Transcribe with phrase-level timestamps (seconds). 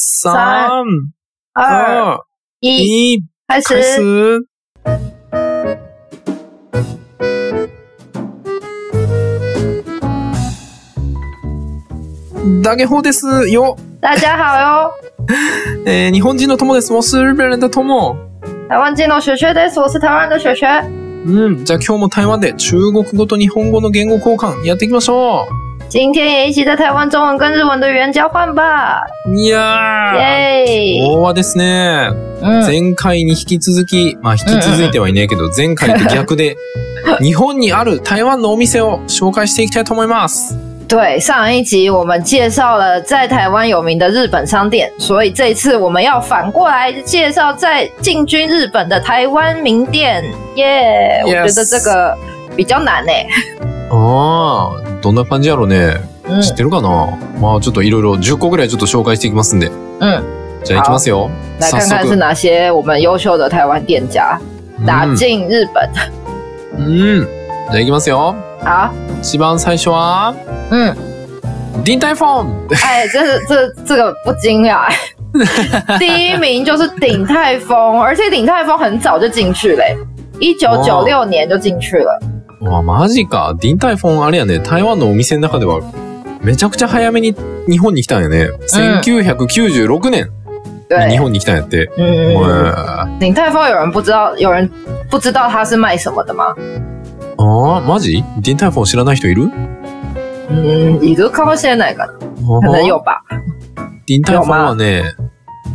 [0.00, 0.32] 三、
[1.54, 1.64] 二
[2.14, 2.18] 二、
[2.60, 3.82] 一，一，开开始。
[3.82, 5.48] 始。
[12.62, 13.76] 大家好ですよ。
[14.00, 14.92] 大家好哟，
[15.84, 16.92] えー日本人の友です。
[16.92, 18.16] 我是日本人的友。
[18.68, 19.80] 台湾金融学学です。
[19.80, 20.64] 我是台湾的学学。
[21.26, 21.64] うん。
[21.64, 25.46] じゃあ今日も台湾で中国語と日本語の言語交換やっていきましょ
[25.88, 29.00] 今天也一起在台湾中文跟日文的语言交换吧！
[29.26, 29.32] う。
[29.34, 30.18] いやー。
[30.18, 30.98] 耶！
[31.00, 32.10] 今日はですね、
[32.42, 36.56] 嗯，前回に引き続き、まあ引き続いてはいねえけど、前回と逆で、
[37.24, 40.54] 日本にある台湾のお店を紹介していきたいと思います。
[40.88, 50.22] 对，上一集我们介绍了在台湾有名的日本商店，所以这一次我们要反过来介绍在进军日本的台湾名店。
[50.56, 52.14] 耶、我 Yes 觉得这个
[52.54, 53.77] 比较难欸诶。
[53.90, 55.96] ああ、どんな感じやろね。
[56.30, 57.16] 嗯知ってるかな？
[57.40, 59.70] まあちょっといろいろ10個ぐらいちょっと紹介していきますんで。
[60.00, 60.22] 嗯，
[60.62, 61.30] じゃあいきますよ。
[61.58, 64.38] 来看看是哪些我们优秀的台湾店家
[64.86, 65.88] 打うん进日本。
[66.76, 67.26] うん。
[67.70, 68.34] じゃあいきますよ。
[68.62, 68.90] 好，
[69.22, 70.34] 一番最初は、
[70.70, 70.94] 嗯，
[71.82, 74.90] ディンタイフォン哎，这是这这个不惊讶。
[75.98, 79.96] 第一名就是鼎泰丰，而且鼎泰丰很早就进去嘞，
[80.40, 82.20] 一九九六年就进去了。
[82.60, 83.54] わ、マジか。
[83.60, 85.80] ディンタイフォンあれやね、台湾のお店の中では、
[86.42, 87.34] めちゃくちゃ早めに
[87.68, 88.48] 日本に来たんやね。
[88.68, 90.30] 1996年
[90.90, 91.90] に日对，本に来たんやって。
[91.98, 94.70] 嗯，うん鼎泰丰有人不知道，有人
[95.10, 96.54] 不知道他是卖什么的吗？
[97.36, 98.24] ああ、マジ？
[98.40, 99.50] ディンタイフォン知らない人いる？
[100.50, 103.22] 嗯，いるかもしれないかな，可能有吧。
[104.06, 105.02] ディンタイフォンはね、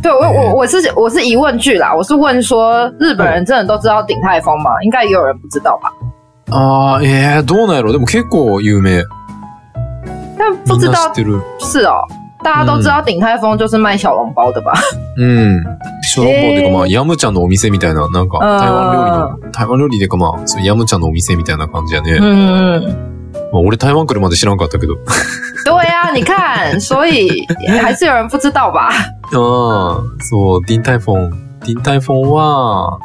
[0.02, 4.82] 对我哎我我是我是疑问句啦，我是问说日本人真的都知道鼎泰丰吗？
[4.82, 5.92] 应该也有人不知道吧？
[6.50, 7.92] ああ、ええどうなんやろ？
[7.92, 9.02] でも結構有名。
[10.38, 11.40] 但不知道な知ってる。
[11.60, 12.02] 是哦，
[12.42, 14.72] 大家都知道鼎泰丰就是卖小笼包的吧？
[15.16, 15.62] うん。
[16.02, 22.18] 小籠包っていうかえーまあ、ヤムチャのお店みたいな、なんか、うん台湾料理の、台湾料理でかまあ、そうヤムチャのお店みたいな感じやね。
[22.20, 23.30] 嗯。
[23.52, 24.94] まあ、俺台湾来るまで知らんかったけど。
[25.64, 27.46] 对呀、你看，所以
[27.80, 28.90] 还是有人不知道吧？
[29.32, 31.30] ああ、そう、ディンタイフォン。
[31.60, 32.98] ディンタイフォンは、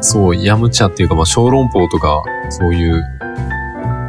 [0.00, 3.02] そう、ヤムチャっていうかまあ、小籠包とか、そういう、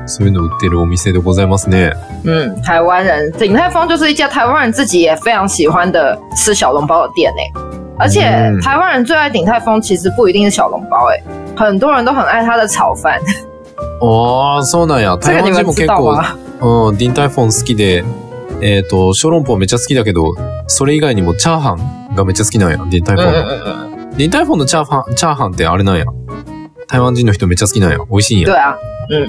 [0.07, 1.93] そういうの売ってるお店でございますね。
[2.23, 7.61] 嗯，台湾人鼎泰丰就是一家台湾人自己也非常喜欢的吃小笼包的店呢。
[7.97, 11.21] 而且嗯台湾人最爱鼎泰丰，其实不一定是小笼包，哎，
[11.55, 13.19] 很多人都很爱它的炒饭。
[14.01, 15.15] ああ、そうなんや。
[15.17, 16.35] 台湾人も結構、吗？
[16.61, 18.03] うん、ディンタイフォン好きで、
[18.61, 20.33] えっ、と、小籠包めっちゃ好きだけど、
[20.65, 23.33] それ以外にもチャーハンがめっちゃ好きなんや、ディンタイフォン。
[23.33, 26.05] 嗯嗯嗯嗯，ディンタイフォンのチャーハン、チャーハンってあれなんや。
[26.87, 27.97] 台湾人の人めっちゃ好きなんや。
[28.09, 28.47] 美味しいんや。
[28.47, 28.75] 对啊，
[29.09, 29.27] へ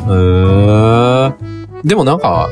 [1.30, 1.32] ー。
[1.84, 2.48] でもなんか、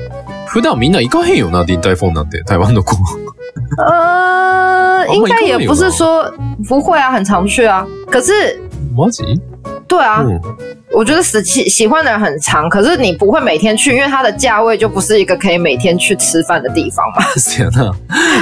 [0.46, 2.96] 普段みんな行かへんよな、ディンタイフォンなんて、台湾の子。
[3.78, 6.32] 呃， 哦应该也不是说
[6.68, 7.86] 不会啊，很常去啊。
[8.10, 8.32] 可是，
[8.94, 9.40] マジ？
[9.88, 10.40] 对啊，うん。
[10.92, 17.22] 我觉得喜喜喜欢的人很长，可是你不会每天去，因为它的价位就不是一个可以每天去吃饭的地方嘛。
[17.38, 17.92] そやな。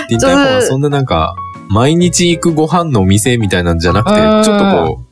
[0.08, 1.34] ディンタイフォンはそんななんか、
[1.68, 5.04] 毎日行くご飯のお店みたいなんじゃなくてうん、ちょっとこう、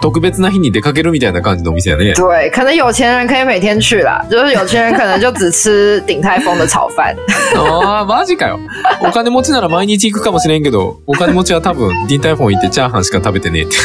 [0.00, 2.12] 特別な日に出かけるみたいな感じのお店やね。
[2.14, 7.14] 对，可能有钱人可以每天去啦，就是有钱人可能就只吃鼎泰丰的炒饭。
[7.56, 8.58] ああ、マジかよ。
[9.00, 13.76] お金持ちなら毎日行くかもしれんけど、お金持ちは多分、ディンタイフォン行ってチャーハンしか食べてねえって。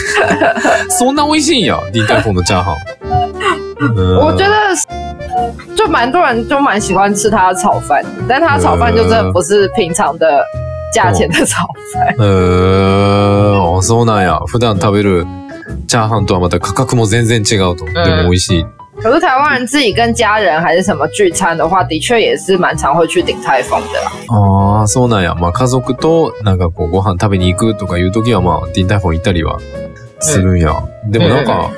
[0.90, 2.76] そんな美味しいんや、ディンタイフォンのチャーハン。
[3.80, 4.56] うん我觉得
[5.76, 10.44] 就蛮多人就蛮喜欢吃它的炒饭，但它的炒饭就真的不是平常的
[10.94, 12.08] 价钱的炒饭。
[12.14, 14.40] へーあそうなんや。
[14.48, 15.26] 普段食べる
[15.88, 17.86] チャーハンとはまた価格も全然違うと。
[17.86, 18.66] でも美味しい。
[19.00, 24.12] 可是台湾人自己跟家人还是什么聚餐的话，的确也是蛮常会去鼎泰丰的啦。
[24.30, 25.36] ああ、そうなんや。
[25.36, 29.60] まあ家族となんかこうご飯食べに行くとかいう時はまあディンタイフォン行ったりは
[30.20, 30.74] するんや。
[31.06, 31.70] でもなんか、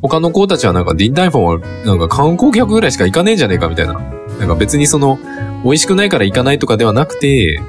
[0.00, 4.00] 他の子たちはなんかディンタイフォンはなんか観光客ぐらいしか行かねえんじゃねえかみたいな。
[4.38, 5.18] なんか別にその
[5.64, 7.60] 美味しくないから行かないとかではなくて、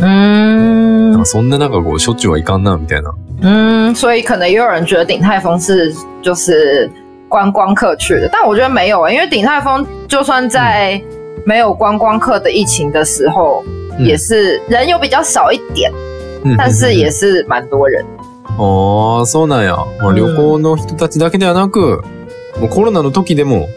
[0.00, 3.14] なんそんななんかこうしょっちゅうはいかんなみたいな。
[3.40, 6.90] 嗯，所以可能也有人觉得鼎泰丰是就是
[7.28, 11.00] 观光客去的，但我觉得没有啊、因为鼎泰丰就算在
[11.44, 13.62] 没有观光客的疫情的时候，
[13.98, 15.92] 嗯也是人有比较少一点，
[16.44, 18.04] うん但是也是蛮多人。
[18.56, 19.76] ああ、そうなんや。
[20.00, 22.02] まあ、うん旅行の人たちだけではなく、
[22.60, 23.68] もうコロナの時でも、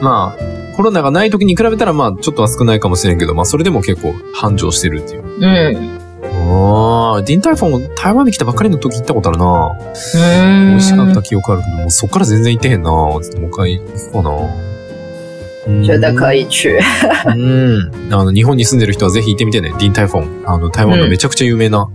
[0.00, 0.42] まあ、
[0.80, 5.24] コロナがない時に比べたら、まあ、ちょっとは少ないかもしれんけど、まあ、それでも結構繁盛してるっていう。
[5.38, 9.76] 嗯ああ、ディンタイフォン、台湾に来たばっかりの時行ったことあるな。
[10.14, 12.88] 美嗯味しかった記憶あるけど、もうそっから全然行ってへんな。
[12.90, 14.30] ちょっともう一回行くかな。
[14.30, 16.78] う觉得可以去。
[17.26, 18.14] うん。
[18.14, 19.74] あの、日本に住んでる人はぜひ行ってみてね。
[19.78, 20.48] ディンタイフォン。
[20.48, 21.90] あの、台湾のめちゃくちゃ有名な、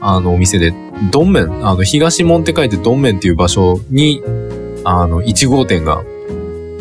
[0.00, 0.72] あの、お店で、
[1.10, 4.22] ドンメン、あの、東門って書いてドンメンっていう場所に、
[4.84, 6.04] あの、1号店が。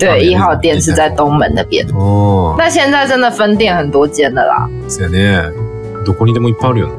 [0.05, 1.85] 对，一号店是在东门那边。
[1.93, 2.57] おー。
[2.57, 4.69] 那现在真的分店很多间了啦。
[4.87, 5.51] そうやね。
[6.05, 6.93] どこにでもいっぱいあるよね。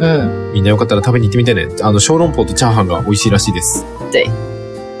[0.00, 1.68] 嗯，みんなよかったら食べに行ってみてね。
[1.82, 3.84] あの、小籠包とチャーハンが美味しいらしいです。
[4.12, 4.28] 对。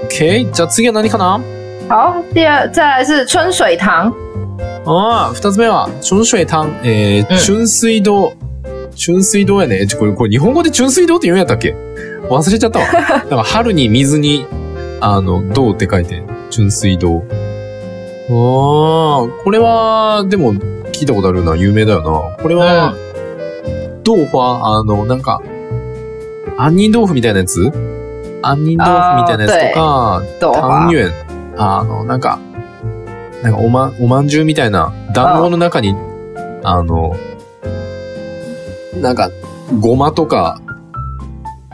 [0.08, 0.50] OK?
[0.52, 1.40] じゃあ次は何かな？
[1.88, 4.12] 好，第二再来是春水堂。
[4.84, 6.66] ああ、二つ目は、春水堂。
[6.82, 8.32] えー、うん春水堂。
[8.96, 9.86] 春水堂やね。
[9.98, 11.74] これ、これ日本語で春水堂って言うんやったっけ？
[12.28, 12.86] 忘れちゃったわ。
[12.92, 14.46] なんか春に水に、
[15.00, 17.22] あの、堂って書いて、春水堂。
[18.30, 20.54] ああ、これは、でも、
[20.92, 21.56] 聞いたことあるな。
[21.56, 22.36] 有名だよな。
[22.42, 22.94] これは、
[24.06, 25.40] 豆花、あの、なんか、
[26.58, 27.70] 杏仁豆腐みたいなやつ？
[28.42, 30.92] 杏仁豆腐みたいなやつとか、豆花汤。
[30.92, 31.12] 圆。
[31.56, 32.38] あの、なんか、
[33.42, 35.94] なんかおまん、おまんじゅうみたいな団子の中に、
[36.64, 37.16] あの、
[39.00, 39.30] なんか、
[39.80, 40.60] ごまとか、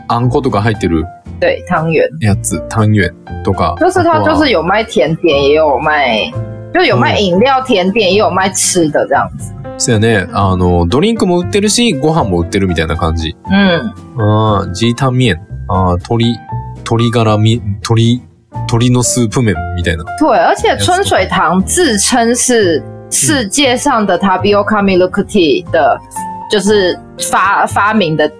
[0.07, 1.05] あんことか入ってる
[1.39, 3.75] 对，汤圆，やつ、汤圆とか。
[3.79, 6.31] 就是它就是有卖甜点，也有卖，
[6.73, 9.53] 就是有卖饮料、甜点，也有卖吃的这样子。
[9.77, 10.29] そうやね。
[10.31, 13.35] あの、ドリンクも売ってるし、ご飯も売ってるみたいな感じ。
[13.51, 15.39] 嗯，ああ、ジータンミエン。
[15.67, 16.37] ああ、鶏、
[16.85, 18.21] 鶏ガラみ、鶏、
[18.53, 20.05] 鶏のスープ麺みたいな。
[20.21, 25.99] 对，而且春水堂自称是世界上的 tapioca milk tea 的，
[26.49, 28.31] 就是发发明的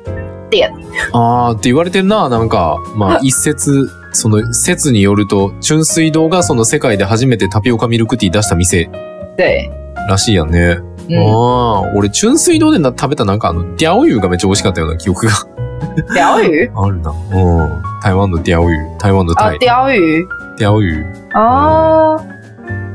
[0.50, 0.72] 店。
[1.14, 2.78] あーって言われてんな、なんか。
[2.96, 8.90] まあ、 一説、その説によると、春水堂がその世界で初めてタピオカミルクティー出した店
[9.38, 9.70] 对，
[10.08, 10.80] らしいやんね。
[11.10, 15.32] 嗯，ああ、俺、春水堂でな食べたなんかあの、ディャオユがめっちゃ美味しかったような記憶が
[16.16, 17.12] 鲷鱼 あるな。
[17.12, 17.14] う
[17.68, 17.82] ん。
[18.02, 18.78] 台湾のディャオユ。
[18.98, 20.26] 台湾の哦タイ。，鲷鱼
[20.58, 21.06] ディャオユ。
[21.36, 22.18] 哦，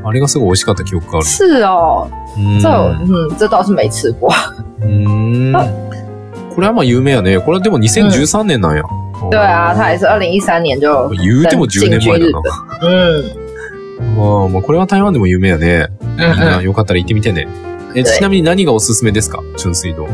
[0.03, 1.27] あれがすごい美味しかった記憶がある。
[1.27, 2.07] 是哦，
[2.37, 4.33] うん这我嗯，这倒是没吃过。
[4.81, 5.90] うーん。
[6.55, 7.39] これはまあ有名やね。
[7.39, 8.83] これはでも2013年なんや。
[9.29, 12.41] 对啊，它也是二零一三年就言うても10年前だな。
[12.81, 13.23] 嗯
[14.17, 15.87] まあ、まあこれは台湾でも有名やね。
[16.01, 17.47] みん嗯な嗯，よかったら行ってみてね。
[17.95, 19.39] え、对ちなみに何がおすすめですか？
[19.57, 20.07] 春水堂。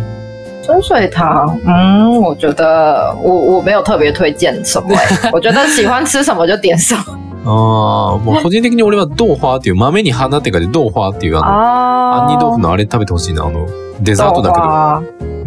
[0.66, 7.02] 春水堂，嗯，我觉得我我没有特别推荐什么、欸， 我觉得喜欢吃什么就点什么
[7.48, 13.46] ああ、もう個人的に俺は豆花っていう豆に花って書いて豆花っていうあの、杏仁豆腐のあれ食べてほしいな。
[13.46, 13.66] あの、
[14.02, 14.66] デザートだけど、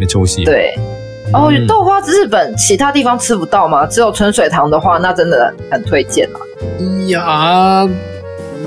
[0.00, 0.44] めっちゃ美味しい。
[0.44, 0.74] 对。
[1.32, 3.86] 哦，嗯豆花日本其他地方吃不到吗？
[3.86, 6.38] 只有春水堂的话，那真的很推荐啊。
[6.78, 7.90] いやー、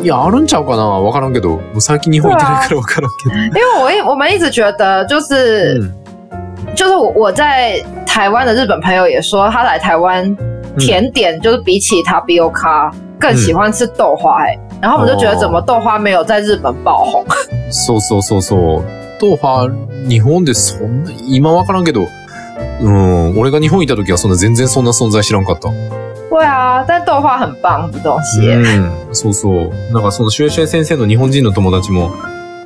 [0.03, 1.49] いや、あるんちゃうかなわからんけど。
[1.49, 3.35] もう最近日本行ってないからわからんけど。
[3.35, 5.99] 因 为我一我们一直觉得，就是、うん
[6.75, 10.35] 就是我我在台湾的日本朋友也说，他来台湾
[10.77, 17.25] 甜点就是比起 tapioca 更喜欢吃豆花、欸，然后我们就觉得怎么豆花没有在日本爆红？
[17.71, 18.81] そうそうそうそう。
[19.20, 19.74] 豆花、
[20.08, 22.06] 日本でそんな、今わからんけど、
[22.80, 25.70] うん、俺が日本行った時はそんな全然そんな存在知らんかった。
[26.30, 28.56] 对啊，但豆花很棒的东西、欸。
[28.56, 29.70] うん、そうそう。
[29.92, 32.10] なんかそのシュエシュエ先生の日本人の友達も、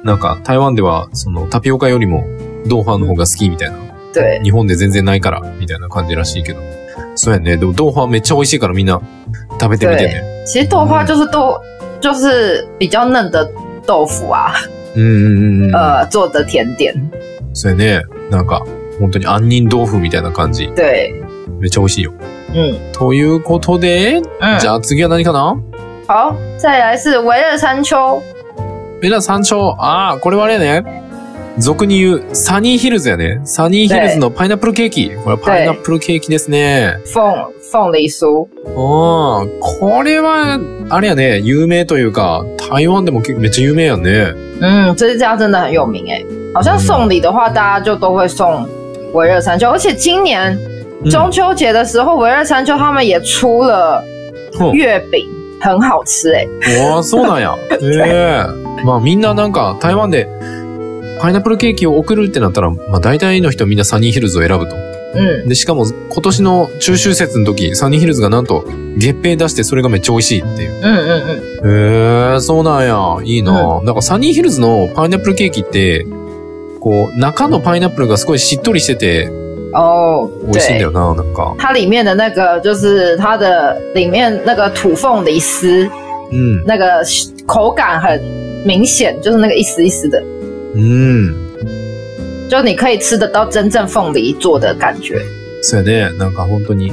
[0.03, 2.25] なんか台湾ではそのタピオカよりも
[2.67, 3.77] 豆花の方が好きみたいな。
[4.15, 6.61] 对，日本で全然ないから、みたいな感じらしいけど。
[7.15, 7.59] そうやね。
[7.59, 9.03] でも豆花めっちゃ美味しいからみんな
[9.61, 10.23] 食べてみてね。
[10.47, 11.61] 其实豆花就是豆，
[12.01, 13.47] 就是比较嫩的
[13.87, 14.55] 豆腐啊，
[14.99, 15.75] うんうんうんうん。
[15.75, 16.95] 呃，做的甜点。
[17.53, 18.03] そうやね。
[18.31, 18.65] なんか、
[19.01, 20.69] 本当に杏仁豆腐みたいな感じ。
[20.75, 21.13] 对，
[21.61, 22.13] めっちゃ美味しいよ。
[22.55, 24.67] 嗯ということで、嗯じ。
[24.67, 25.57] ゃあ次は何かな？
[26.07, 28.21] 好，再来是维热山丘。
[29.01, 29.77] メラ山頂。
[29.79, 31.08] ああ、これはあれやね。
[31.59, 33.41] 俗に言う、サニーヒルズやね。
[33.45, 35.11] サニーヒルズのパイナップルケーキ。
[35.11, 36.99] これはパイナップルケーキですね。
[37.13, 38.47] 凤凤梨酥，
[38.77, 39.47] ああ、
[39.81, 44.35] これは、あれやね、有名というか、台湾でもめっちゃ有名やね。
[44.61, 46.25] 嗯，这家真的很有名哎。
[46.55, 48.67] 好像送礼的话，大家就都会送
[49.13, 50.57] 维热山丘，而且今年
[51.03, 54.03] うん中秋节的时候，维热山丘他们也出了
[54.73, 55.29] 月饼，
[55.61, 56.47] 很好吃哎。
[56.85, 57.55] わあ、そうなんや。
[57.83, 60.29] ええまあみんななんか台湾で
[61.21, 64.77] パイナップルケーキを送るってなったら、まあ大体の人みんなサニーヒルズを選ぶと。
[65.15, 68.65] 嗯，で、しかも今年の中秋節の時、サニーヒルズがなんと
[68.99, 70.73] 月餅出してそれがめっちゃ美味しいっていう。
[70.83, 73.17] 嗯嗯嗯，へえ、そうなんや。
[73.25, 76.07] いいな、なんかサニーヒルズのパイナップルケーキって、
[76.81, 79.31] こう、中のパイナップルがすごいしっとりしてて
[79.73, 80.91] 哦，对美味しいんだよ。
[80.93, 81.55] な、なんか。
[81.59, 85.89] 它里面的那个就是它的里面那个土凤梨丝，
[86.31, 86.65] うん。
[86.67, 87.03] 那个
[87.47, 88.21] 口感很
[88.65, 90.23] 明显，就是那个一丝一丝的，
[90.79, 92.49] うん。
[92.49, 95.21] 就你可以吃得到真正凤梨做的感觉。
[95.61, 96.17] そうやね。
[96.17, 96.93] なんか本当に、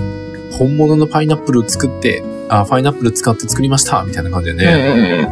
[0.51, 5.29] 本物のパイナップル作って、あ、パイナップル使って作りましたみたいな感じで嗯ね。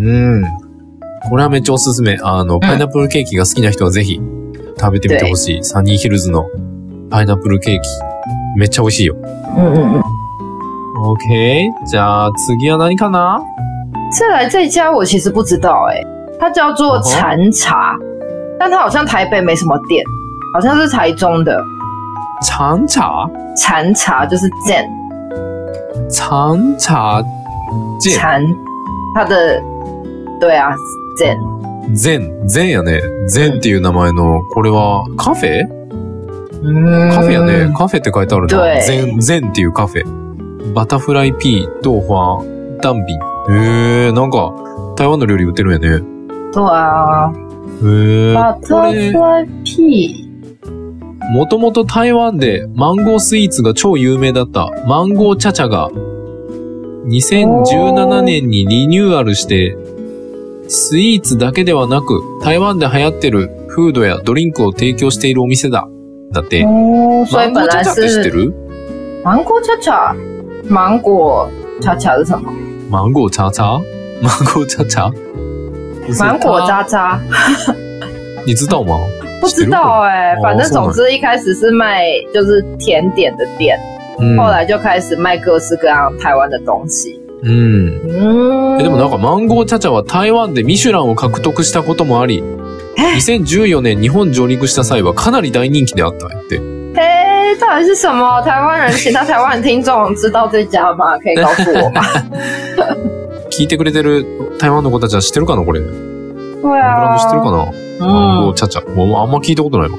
[0.00, 0.44] 嗯，うん。
[1.28, 2.18] これはめっちゃおすすめ。
[2.22, 4.20] あの、パイナップルケーキが好きな人はぜひ
[4.78, 5.64] 食べてみてほしい。
[5.64, 6.46] サニーヒルズの
[7.10, 7.88] パイナップルケーキ。
[8.56, 9.16] めっちゃ美味しいよ。
[9.56, 10.02] 嗯嗯嗯。
[10.96, 11.70] OK。
[11.86, 13.40] じゃあ次は何かな？
[14.12, 16.00] 再来这家我其实不知道哎、
[16.38, 17.96] 它叫做禅茶，
[18.58, 20.04] 但它好像台北没什么店，
[20.54, 21.58] 好像是台中的
[22.42, 23.28] ちゃん茶？
[23.56, 24.86] 禅茶，就是 Zen
[26.10, 27.22] ちゃん茶
[28.00, 28.42] 禅，
[29.14, 29.60] 它的
[30.38, 30.74] 对啊
[31.18, 31.38] Zen，
[31.94, 33.00] ゼン、ゼンやね。
[33.28, 35.66] ゼンっていう名前の、これはカフェ？
[36.62, 37.72] 嗯カフェやね。
[37.76, 38.58] カフェって書いてあるな。
[38.58, 40.72] 对ゼン、ゼンっていうカフェ。
[40.74, 42.42] バタフライピー、豆花、
[42.82, 43.18] ダンビン。
[43.54, 44.52] へえ、なんか、
[44.96, 46.02] 台湾の料理売ってるんやね。
[46.56, 47.30] 对啊
[47.82, 48.34] へえ。
[48.34, 48.40] こ
[48.90, 50.26] れ、，Butterfly P，
[51.34, 55.90] もともと台湾でマンゴースイーツが超有名だったマンゴーチャチャが
[57.08, 59.76] 2017年にリニューアルして
[60.66, 65.86] スイーツだけではなく台湾で流行ってるフードやドリンクを提供しているお店だ。
[66.32, 68.54] だって、マンゴーチャチャって知って是る
[69.22, 70.16] 芒果恰恰，
[70.70, 71.50] 芒果
[71.82, 72.50] 恰恰是什么？
[72.88, 73.64] マンゴーチャチャ？
[73.64, 73.82] マン
[74.54, 75.25] ゴーチャチャ？
[76.18, 77.20] 芒果恰恰，
[78.46, 78.96] 你知道吗？
[79.40, 83.78] 不知道哎、哦反正总之一开始是卖就是甜点的店，
[84.18, 84.36] うん。
[84.38, 87.20] 后来就开始卖各式各样台湾的东西。
[87.42, 88.00] うん。
[88.08, 92.42] うんえでもなんかマンゴーチャチャは台湾でミシュランを獲得したこともあり、
[92.96, 96.58] 2014年日本上陸した際はかなり大人気であったって。
[96.96, 98.40] 哎、到底是什么？
[98.42, 101.18] 台湾人，其他台湾听众知道这家吗？
[101.18, 102.02] 可以告诉我吗？
[103.58, 104.24] 聞いてくれてる
[104.58, 105.80] 台湾の子たちは知ってるかなこれ。
[105.80, 105.86] ブ
[106.62, 107.56] 对ラン啊ド知ってるかな、
[108.06, 108.94] マンゴー嗯，チャチャ。
[108.94, 109.98] もうあんま聞いたことないわ。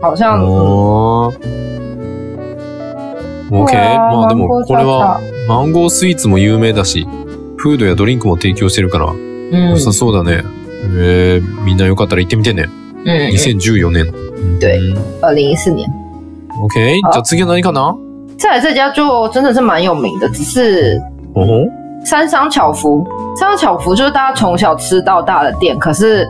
[0.00, 1.36] 好像おー。
[3.50, 3.78] オッケー。
[3.78, 7.06] うわーまあでも、これは、マンゴースイーツも有名だし、
[7.56, 10.42] フードやドリンクも提供してるから、嗯良さそうだね。
[10.96, 12.68] えー、みんなよかったら行ってみてね。
[13.04, 14.12] 嗯，2014年。
[14.60, 14.98] 对うん。
[15.22, 15.86] 二零一四年。
[16.60, 17.00] オッケー。
[17.04, 17.96] 好じゃあ次は何かな？
[18.38, 21.00] 再来这家就真的是蛮有名的，只是
[21.34, 21.66] おほ
[22.08, 23.04] 三商巧福。
[23.38, 26.26] 三商巧福就是大家从小吃到大的店，可是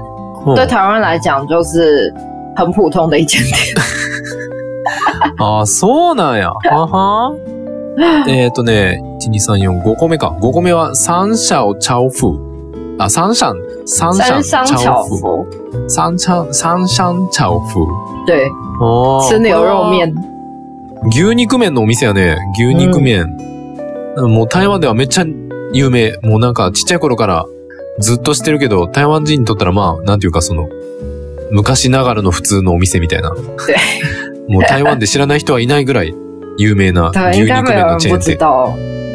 [0.57, 2.13] 对台湾来讲就是
[2.57, 3.55] 很普通的一间店。
[5.39, 6.51] ああ、そうなんや。
[6.71, 7.33] はは。
[8.27, 10.35] えっとね、1、2、3、4、5個目か。
[10.41, 12.29] 5個目は、三小超風。
[12.99, 13.57] あ、三シャン、
[13.87, 15.17] 三シャ三ン超商巧風。
[15.19, 15.47] 福，
[15.89, 17.87] 三シャン、三シャン超風。
[18.27, 18.47] 对，
[18.81, 19.91] あー吃牛肉。
[19.91, 20.15] 面。
[21.11, 22.37] 牛肉麺のお店やね。
[22.59, 23.37] 牛肉麺。
[24.17, 25.25] もう台湾ではめっちゃ
[25.73, 26.17] 有名。
[26.23, 27.47] もうなんかちっちゃい頃から
[27.99, 30.69] ずっと知ってるけど、台湾人にとったらまあ、なんていうかその、
[31.51, 33.35] 昔ながらの普通のお店みたいな。
[34.49, 36.15] もう台湾で知らない人はいないぐらい
[36.57, 38.39] 有名な对，牛肉麺のチェーン店。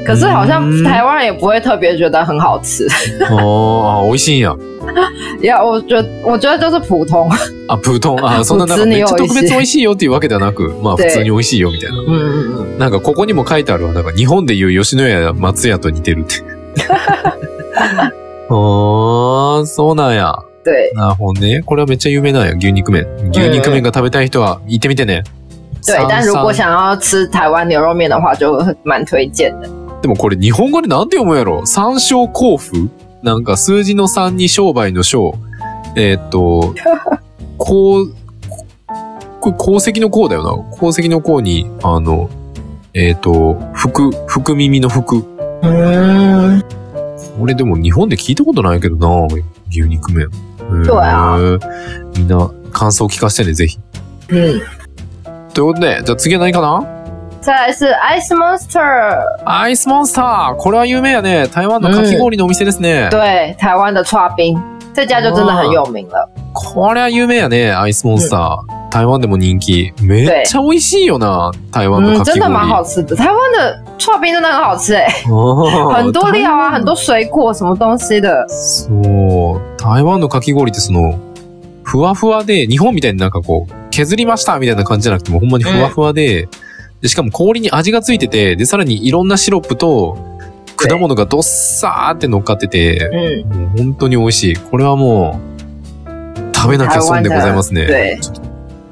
[0.05, 2.85] 可是好像嗯台湾人也不会特别觉得很好吃。
[3.29, 4.55] ああ、美味しいんや。
[5.41, 7.15] いや，我觉得我觉得就是普通。
[7.67, 8.19] あ、プートン。
[8.25, 11.97] あ、 そんななんかめっちゃ特別美味しいよっていうわけではなく、まあ普通に美味しいよみたいな。
[12.79, 13.93] なんかここにも書いてあるわ。
[13.93, 16.35] なんか日本でいう吉野家や松屋と似てるって。
[18.49, 20.35] ああ、そうなんや。
[20.65, 21.61] 对なるほどね。
[21.65, 22.53] これはめっちゃ有名なんや。
[22.55, 23.05] 牛肉麺。
[23.31, 25.23] 牛肉麺が食べたい人は行ってみてね。
[25.85, 25.97] 对。
[25.97, 29.67] 三但如果三想要吃台湾牛肉面的话，就蛮推荐的。
[30.03, 31.65] でもこれ日本語でなんて読むんやろ？
[31.65, 32.77] 三商交付
[33.23, 35.33] なんか数字の3に商売の商。
[35.95, 36.75] えーっと、
[37.57, 38.13] こう、
[39.39, 40.75] これ功績の功だよな。
[40.75, 42.29] 功績の功に、あの、
[42.93, 45.23] えーっと、福、福耳の福。
[45.61, 46.61] 嗯，
[47.39, 49.27] 俺でも日本で聞いたことないけどな、
[49.69, 50.27] 牛肉麺。
[50.85, 51.37] そうや
[52.17, 53.79] みんな感想聞かせてね、ぜひ。
[54.29, 54.59] 嗯，
[55.53, 57.02] ということで、じゃあ次は何かな？
[57.43, 61.49] 再来是 Ice Monster，アイスモンスターこれは有名やね。
[61.49, 63.09] 台湾のかき氷のお店ですね。
[63.11, 64.57] 对，台湾的串冰，
[64.93, 66.29] 这家就真的很有名了。
[66.53, 68.89] これは有名やね、アイスモンスター。
[68.91, 69.91] 台湾でも人気。
[70.01, 72.39] めっちゃ美味しいよな、台湾の嗯，かき氷。
[72.39, 73.13] 真的蛮好吃的。
[73.13, 78.47] 台湾的串冰真的很好吃哎、哦很多料啊，很多水果什么东西的。
[78.47, 79.61] そう。
[79.77, 81.19] 台湾のかき氷ってその、
[81.83, 86.47] ふわふわで、日本みたいになんかこう、削りましたみたいな感じじゃなくても、ほんまにふわふわで、
[87.03, 90.17] でしかも氷に味がついてて、で、さらにいろんなシロップと、
[90.77, 94.55] 果物がどっさーって乗っかってて、嗯，もう本当に美味しい。
[94.55, 95.39] これはも
[96.07, 97.85] う、食べなきゃ損でございますね。
[97.85, 98.17] 对，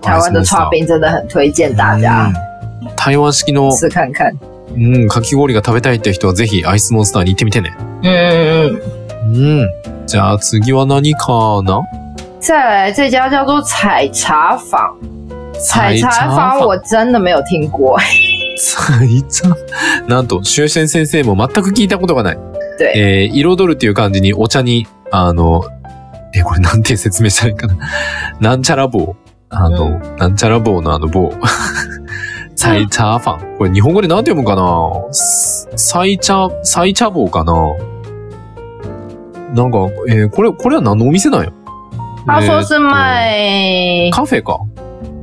[0.02, 4.38] 台湾的串冰真的很推荐大家うん台湾式の、吃看看。
[4.76, 7.74] うん、かき氷が食べたいって人はぜひアイスモンスターに行ってみてね。
[8.04, 8.82] 嗯嗯
[9.26, 9.34] 嗯。
[9.34, 9.70] うん。
[10.06, 11.82] じゃあ次は何かな？
[12.42, 14.98] 再来这家叫做采茶坊，
[15.64, 17.98] 采茶坊我真的没有听过。
[18.58, 19.50] 采茶？
[20.08, 22.38] なんと、終戦先生も全く聞いたことがない。
[22.80, 25.64] 对，えー、彩るっていう漢字にお茶にあの、
[26.34, 27.76] え、これなんて説明したらいいかな。
[28.40, 29.16] なんちゃら棒。
[29.50, 31.32] あの、なんちゃら棒のあの棒。
[32.56, 33.58] サイチャーファン。
[33.58, 34.62] これ日本語でなんて読むかな？
[35.12, 37.54] サイチャ、サイチャ棒かな？
[39.54, 41.52] なんか、えーこれ、これは何のお店なんや？
[42.26, 44.60] 他说是えー卖，カフェか。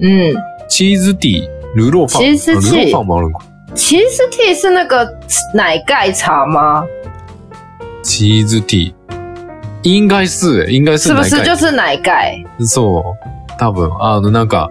[0.00, 0.34] 嗯，
[0.68, 2.36] チーズティー、ルローファン。
[2.36, 3.38] チーズティーあルローファンもあるんか。
[3.74, 5.06] 其实 T 是那个
[5.54, 6.84] 奶盖茶吗？
[8.02, 8.94] チーズティー。
[9.82, 12.44] 应该是、应该是是不是就是奶盖？
[12.60, 13.58] そう。
[13.58, 14.70] 多分、あの、なんか、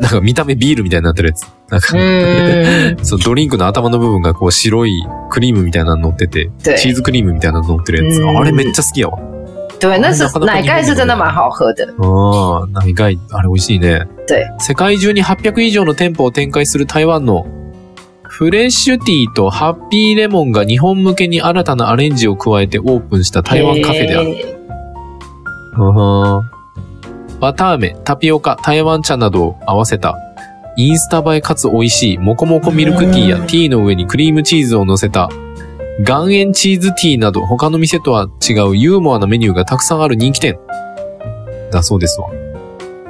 [0.00, 1.42] なんか見た目ビールみたいになってるやつ。
[1.70, 8.20] なんか、嗯， そう、ドリンクの頭の部分がこう白いクリームみたいなの乗ってて、对チーズクリームみたいなの乗ってるやつ。
[8.20, 9.18] うんあれめっちゃ好きやわ。
[9.80, 11.84] 对，那是奶盖是真的蛮好喝的。
[11.98, 14.02] ああ、何がいあれ美味しいね。
[14.26, 17.46] 对，世界中に800以上の店舗を展開する台湾の
[18.22, 24.30] フレッシュティーとハッピーレモンが日本向けに新たなアレンジを加えてオープンした台湾カフェである。
[24.30, 24.58] る。
[25.78, 26.42] うん
[27.40, 30.16] バター飴、タピオカ、台湾茶などを合わせた、
[30.76, 35.28] インスタ映えかつ美味しい、もこもこミルクティーやうんティーの上にクリームチーズを乗せた、
[36.08, 40.58] 岩塩チーズティーなど他の店とは違うユーモアなメニューがたくさんある人気店。
[41.70, 42.28] だそうですわ。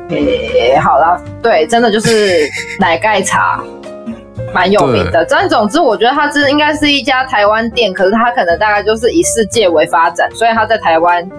[0.09, 3.61] 诶，好啦，对，真的就是奶盖茶，
[4.53, 5.25] 蛮有名的。
[5.29, 11.29] 但总之，我觉得它是应该是一家台湾店，可是它可能大概就是以世界为发展，所以它在台湾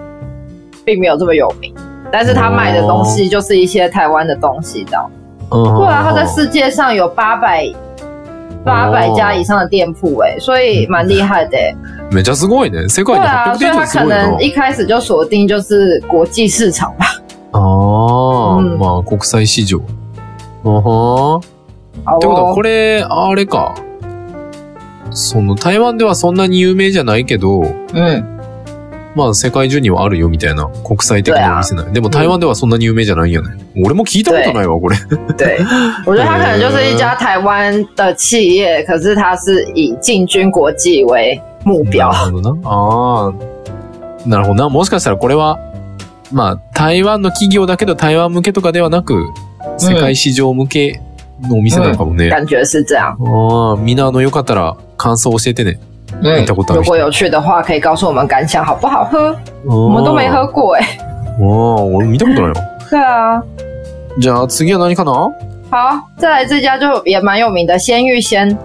[0.85, 1.73] 并没有这么有名。
[2.11, 5.11] 但是它卖的东西就是一些台湾的东西，这样。
[5.49, 7.65] うん对啊，它在世界上有八百
[8.63, 11.57] 八百家以上的店铺，哎，所以蛮厉害的。
[11.57, 11.75] 哎
[12.11, 12.89] めっちゃすごいね。
[12.89, 14.39] 世界に对啊， 800所以店長すごい它可能な。
[14.41, 17.05] 一开始就锁定就是国际市场吧。
[17.56, 19.80] ああ、うんまあ国際市場。
[20.64, 21.42] あはー
[22.04, 23.74] 好ってことは、哦こ，れ、あれか。
[25.10, 27.62] その、台湾ではそんなに有名じゃないけど、
[27.94, 28.24] 嗯，
[29.14, 31.92] まあ世界中にはあるよみたいな国際的なお店ない。
[31.92, 33.56] でも台湾ではそんなに有名じゃないんやね。
[33.82, 34.96] 俺も聞いたことないわ、これ。
[35.36, 35.58] 对，
[36.06, 42.10] 我觉得它可能就是一家台湾的企业，可是它是以进军国际为目标。
[42.10, 42.68] なるほどな。
[42.68, 43.32] ああ。
[44.28, 44.68] なるほどな。
[44.68, 45.58] もしかしたらこれは、
[46.32, 49.26] まあ、台湾の企業だけど台湾向けとかではなく、
[49.78, 51.00] 世界市場向け
[51.42, 52.28] のお店なのかもね。
[52.30, 53.16] 感觉是这样。
[53.20, 55.78] ああ、みんなあの、よかったら感想教えてね。
[56.22, 59.04] 嗯見たことある人如果有趣的话，可以告诉我们感想好不好？
[59.04, 59.36] 喝？
[59.64, 60.46] 我我们都没喝。
[60.46, 60.98] 过哎、
[61.38, 62.54] ああ、俺見たことないよ。
[62.88, 63.42] 对啊，
[64.18, 65.30] じゃあ次は何かな？
[65.68, 68.56] 好，再来这家就也蛮有名的鲜芋仙。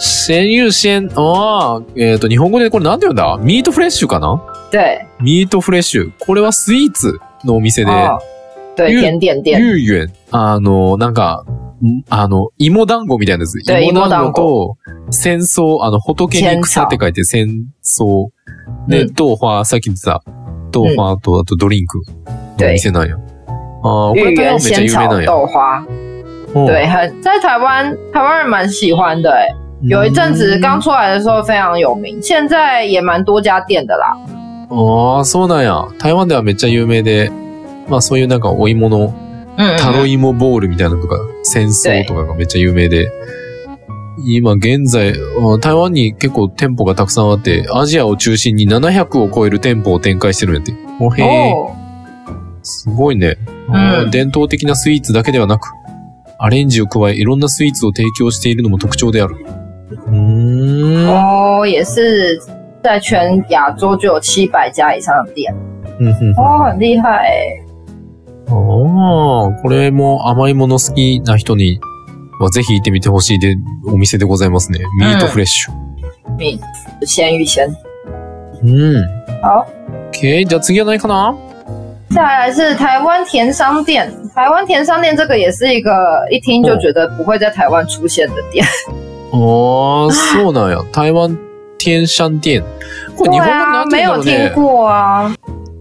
[0.00, 1.08] 鮮油鮮。
[1.14, 3.38] ああ、えっ、と、日本語でこれなんて言うんだ？
[3.40, 4.40] ミートフレッシュかな？
[4.70, 6.12] 对，ミートフレッシュ。
[6.18, 8.18] これはスイーツのお店で、哦，
[8.76, 9.58] 对，芋甜点店。
[9.60, 10.12] ゆうゆん。
[10.30, 11.44] あの、なんか、
[11.82, 13.62] んあの、芋団子みたいなやつ。
[13.64, 14.76] 对芋団子と、
[15.10, 18.28] 戦争、あの、仏に草って書いて戦争。
[18.86, 20.22] で、うん豆花、さっき言ってた、
[20.74, 22.02] 豆花と、あとドリンク
[22.58, 23.16] のお店なんや。
[23.16, 25.30] ああ、こ芋れ台湾めっちゃ有名なんや。
[25.30, 25.86] 炒豆花，
[26.54, 29.48] うん对，很在台湾台湾人蛮喜欢的哎、
[29.82, 34.16] 有一阵子刚出来的时候非常有名，现在也蛮多家店的啦。
[34.70, 35.88] ああ、そうなんや。
[35.98, 37.30] 台湾ではめっちゃ有名で、
[37.88, 39.14] まあそういうなんかお芋の
[39.56, 43.10] 嗯，タロイモボールみたいなのとか、戦争とかがめっちゃ有名で、
[44.24, 50.74] 今現在、あ台湾に結構店舗がたくさんあって、アジアを中心に700を超える店舗を展開してるんやって。
[51.00, 51.72] おへえ、哦，
[52.62, 53.36] すごいね、
[53.68, 55.72] うん伝統的なスイーツだけではなく、
[56.38, 59.34] アレンジを加えいろんなスイーツを提供しているのも特徴である。
[59.90, 61.08] うーん。
[61.08, 62.38] 哦，也是
[62.82, 65.54] 在全亚洲就有七百家以上的店，
[65.98, 67.64] うんうんうん哦，很厉害哎、
[68.48, 71.80] ああ、これも甘いもの好きな人に
[72.40, 74.78] はぜひ行ってみてほしいで、お店でございますね。
[74.98, 75.74] ミートフレッシュ。
[76.38, 76.58] 米
[77.04, 77.68] 鲜芋仙。
[78.62, 79.04] うん。
[79.42, 79.66] 好
[80.12, 80.46] ，OK。
[80.46, 81.34] じゃあ次は何かな？
[82.10, 84.10] 再来是台湾甜商店。
[84.34, 85.90] 台湾甜商店这个也是一个
[86.30, 88.64] 一听就觉得不会在台湾出现的店。
[89.32, 90.82] ああ、 そうなんや。
[90.92, 91.36] 台湾
[91.78, 92.62] 天山店。
[93.16, 94.52] これ日本語なんて言うんだろうね。
[94.54, 95.34] 过啊。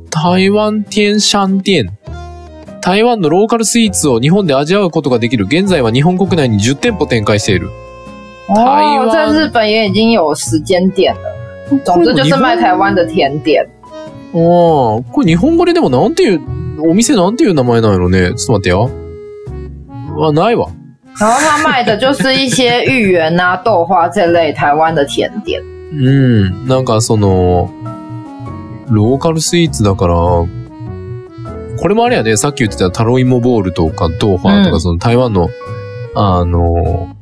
[0.09, 1.89] 台湾天山店。
[2.81, 5.45] 台湾のローカルスイーツを日本で味わうことができる。
[5.45, 7.69] 現在は日本国内に10店舗展開している。
[8.47, 11.19] 台哦，湾在日本也已经有十间店了。
[11.83, 13.65] 总之就是卖台湾的甜点。
[14.33, 16.41] ああ、これ日本語ででもなんていう、
[16.79, 18.33] お店なんていう名前なんやろね。
[18.35, 18.89] ちょっと待ってよ。
[20.21, 20.67] あ、ないわ。
[21.19, 25.61] 然后他卖的就是一些芋圆啊、豆花这类台湾的甜点。
[25.93, 26.67] うん。
[26.67, 27.71] なんかその、
[28.89, 30.47] ローカルスイーツだから、こ
[31.87, 35.49] れもあれやね、さっき言ってたタロイモボールとか豆花とか、うんその台湾の、
[36.15, 37.15] あの、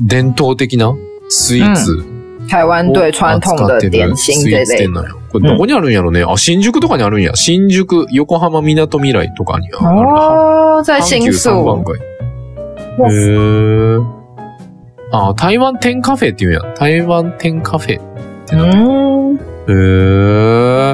[0.00, 0.94] 伝統的な
[1.28, 2.04] スイーツ
[2.48, 4.88] 台湾对传统的点心スイーツ这类。
[5.30, 7.36] これどこにあるんやろね、あ、新宿とかにあるんや。
[7.36, 9.76] 新宿、横浜みなとみらいとかにある。
[9.78, 11.32] 哦，在新宿。
[11.32, 11.94] 街。
[12.98, 14.19] へー。
[15.12, 16.74] あ、台湾店カフェって言うんや。
[16.74, 18.00] 台湾店カフェ。
[18.52, 19.72] 嗯，へ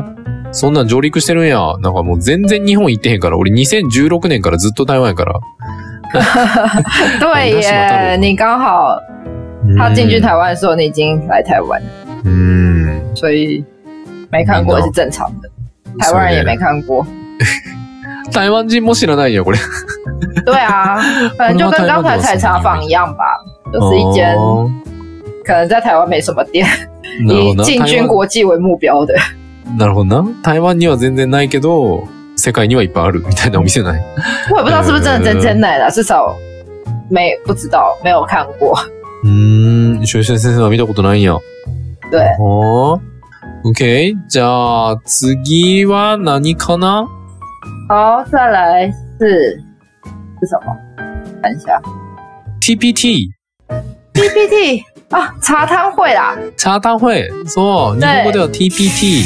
[0.00, 0.16] ー。
[0.52, 1.76] そんなん上陸してるんや。
[1.80, 3.36] なんかもう全然日本行ってへんから。
[3.36, 5.34] 俺2016年からずっと台湾やから。
[7.20, 8.98] 对耶，你刚好
[9.76, 11.82] 他进去台湾的时候，你已经来台湾，
[12.24, 13.14] うん。
[13.14, 13.64] 所以
[14.30, 15.50] 没看过是正常的。
[15.98, 17.04] 台湾人也没看过。
[18.32, 19.58] 台湾人も知らないよ、これ。
[20.44, 20.98] 对啊，
[21.38, 23.24] 可能就跟刚才采茶坊一样吧，
[23.72, 24.70] 就是一间哦
[25.44, 26.66] 可能在台湾没什么店，
[27.28, 29.14] 以进军国际为目标的。
[29.78, 30.24] なるほどな。
[30.42, 32.04] 台湾には全然ないけど、
[32.36, 34.02] 世界にはいっぱいあるみたいなお店ない？
[34.50, 36.34] 我也不知道是不是真的真真奶啦， 至少
[37.10, 38.76] 没不知道没有看过。
[39.24, 41.38] うーん、吉田先生は見たことないんや。
[42.12, 43.00] 对，はあ。
[43.64, 44.14] OK。
[44.28, 47.08] じゃあ、次は何かな？
[47.89, 49.61] 好，再来是
[50.39, 50.75] 是什么？
[51.41, 51.81] 看一下
[52.61, 53.29] ?TPT。
[54.13, 57.29] PPT 啊，茶汤会啦，茶単会。
[57.45, 57.97] そう。
[57.97, 59.23] 日本語では TPT。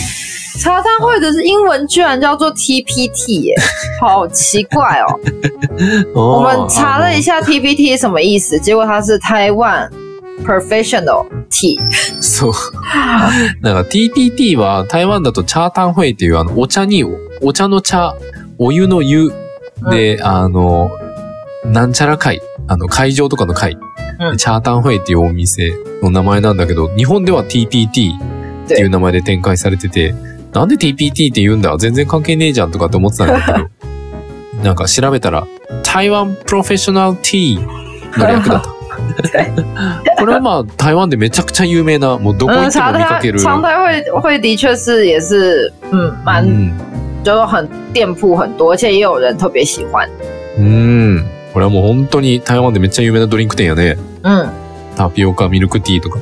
[0.58, 3.54] 茶汤会的是英文居然叫做 TPT 耶，
[4.00, 5.20] 好奇怪哦。
[6.13, 9.91] 我我们查了一下 TPT 是什么意思，结果它是台湾
[10.46, 11.78] Professional Tea。
[12.22, 12.54] そう。
[13.62, 17.04] なんか TPT は台湾だとチャータンホイっていうあのお茶に、
[17.41, 18.15] お茶の茶、
[18.62, 19.33] お湯の湯
[19.90, 20.90] で、あの、
[21.64, 23.79] なんちゃら会、あの会場とかの会、
[24.20, 24.37] うん。
[24.37, 27.88] チャータンホイっていうお店の名前なんだけど、日本では TPT
[28.66, 30.14] っていう名前で展開されてて、
[30.53, 31.75] なんで TPT って言うんだ？
[31.79, 33.68] 全然関係ねえじゃんとかって思ってたんだけど、
[34.62, 35.46] なんか調べたら、
[35.83, 38.68] 台湾プロフェッショナルティーの略だった。
[40.18, 43.40] これはまあ台湾でめちゃくちゃ有名な、もうどこ行嗯，っても見かける。
[43.40, 46.73] 长台会会的确是也是嗯蛮うん。
[47.23, 50.09] 就是很店铺很多，而且也有人特别喜欢。
[50.59, 51.25] うん。
[51.53, 53.97] これはもう本当に台湾でめっちゃ有名なドリンク店やね。
[54.23, 54.49] 嗯，
[54.97, 56.19] タピオカ、ミルクティーとか。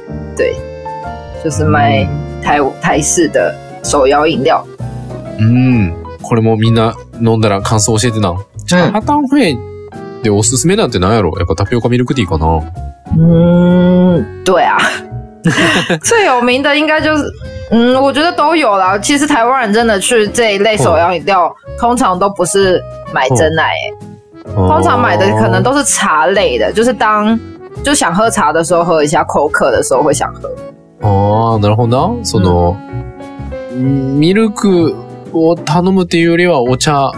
[1.44, 2.08] 就是卖
[2.42, 4.64] 台台式的手摇饮料。
[5.38, 5.94] うん。
[6.22, 8.34] これもみんな飲んだら感想教えてな。
[8.66, 9.58] チャータンフェイ
[10.22, 11.32] でおすすめなんて何やろ？
[11.38, 12.60] やっぱタピオカミルクティーかな。
[13.16, 14.76] 嗯，对啊，
[16.02, 17.22] 最有名的应该就是，
[17.70, 18.98] 嗯，我觉得都有啦。
[18.98, 27.38] 其实台湾人真的去这一类手摇饮料，通常都不是买真奶、欸，通常买的可能都是茶类的，就是当
[27.84, 30.48] 就想喝茶的时候喝一下，口渴的时候会想喝。
[31.00, 32.24] ああ、なるほどな。
[32.24, 32.76] その、
[33.72, 34.96] ミルク
[35.32, 37.12] を頼むっていうよりはお茶、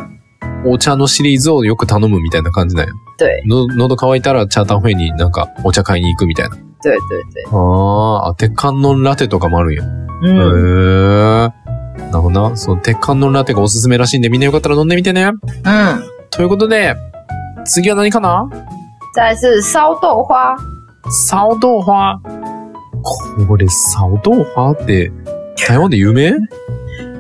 [0.67, 2.91] お茶のシリーズをよく頼むみたいな感じだよ。
[3.17, 6.57] 对の喉乾いたらチャータンフェイになんかお茶買いに行くみたいな。
[6.83, 6.99] 对对
[7.33, 9.83] 对，あーあ、鉄観音ラテとかもあるんや。
[10.23, 11.53] へ嗯，
[11.97, 12.01] え。
[12.11, 12.57] なるほどな。
[12.57, 15.33] その鉄観音ラテがおすすめらしいんでみんなよかったら飲んでみてね。
[15.65, 16.95] 嗯，ということで、
[17.65, 18.49] 次は何かな？
[19.15, 20.57] 再来是烧豆花，
[21.11, 22.19] サオドーファ
[23.47, 25.11] これ、サオドーファって、
[25.57, 26.33] 台湾で有名？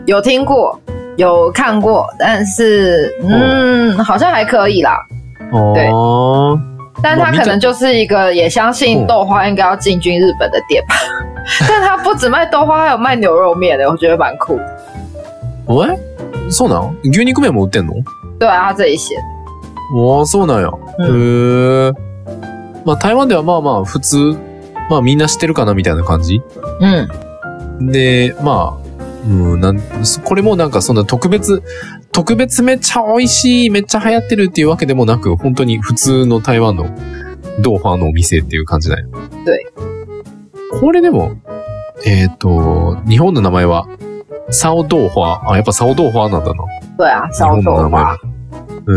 [0.06, 0.78] 有听过，
[1.16, 4.98] 有看过，但是嗯，好像还可以啦。
[5.74, 5.88] 对。
[5.88, 6.60] あー
[7.02, 10.94] 但它可能就是一个也相信豆花应该要进军日本的店吧。
[11.68, 14.64] 但它不只卖豆花，还有卖牛肉面的，我觉得蛮酷的。
[15.68, 15.98] え
[16.50, 16.96] そうなん？
[17.04, 17.94] 牛肉麺も売ってんの？
[18.38, 19.14] 对啊，它这里写，
[19.94, 20.68] わあ、そうなんや。
[20.98, 21.04] へ
[21.88, 21.92] え。
[22.84, 24.36] まあ台湾ではまあまあ普通、
[24.88, 26.42] まあみんな知ってるかなみたいな感じ？
[26.80, 27.08] 嗯
[27.90, 28.90] で、まあ、
[29.26, 31.62] うん、なん、そこれもなんかそんな特別、
[32.12, 36.86] 特別めっちゃ美味しい、めっちゃ流行ってるっていうわけでもなく、本当に普通の台湾の
[37.60, 39.08] ドーファーのお店っていう感じだよ。
[39.46, 39.66] 对。
[40.78, 41.32] これでも、
[42.06, 43.86] えっ、と、日本の名前は、
[44.50, 45.50] サオドーファー。
[45.50, 46.64] あ、やっぱサオドーファーなんだな。
[46.98, 48.18] 对啊，日烧豆本の名前花。。
[48.18, 48.90] え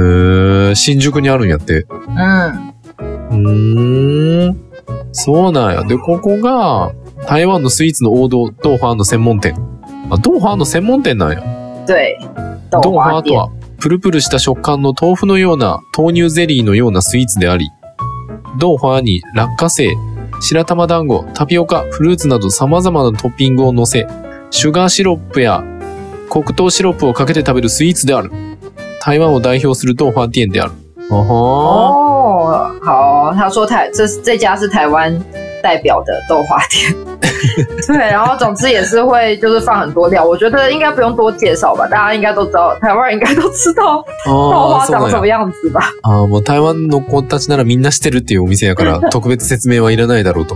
[0.71, 1.85] ー、新宿にあるんやって。
[2.09, 2.73] 嗯
[3.29, 4.57] うーん。
[5.11, 5.83] そうなんや。
[5.83, 6.91] で、ここが、
[7.27, 9.55] 台湾のスイーツの王道、ドーファーの専門店。
[10.09, 11.39] あ、ドーファーの専門店なんや。
[11.85, 12.17] 对，
[12.71, 13.19] 豆ドーファ。
[13.19, 17.69] ーとは、プルプルした食感の豆腐のような豆乳ゼリーのようなスイーツであり、
[18.59, 19.89] ドーファーに落花生、
[20.45, 24.05] 白玉団子、タピオカ、フルーツなど様々なトッピングを乗せ、
[24.51, 25.63] シュガーシロップや
[26.29, 28.29] 黒糖シロップをかけて食べるスイーツである。
[29.01, 30.73] 台湾を代表するドーファー店である。
[31.09, 35.17] あは哦，好，他说台这是这家是台湾
[35.63, 36.93] 代表的豆花店。
[37.87, 45.81] 对，然后总之也是会就是放很多料，我觉得应该不用多介绍吧，大家应该都知道，台湾人应该都知道豆花长什么样子吧。
[46.03, 50.55] ああ、もう台湾の子たちならみんな知ってるっていうお店やから、特別説明はいらないだろうと。